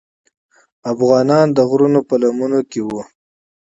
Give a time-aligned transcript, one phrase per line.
[0.91, 3.01] افغانان د غرونو په لمنو کې وو.